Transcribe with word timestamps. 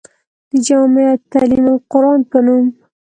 د 0.49 0.51
جامعه 0.67 1.13
تعليم 1.31 1.65
القرآن 1.75 2.19
پۀ 2.29 2.37
نوم 2.45 2.65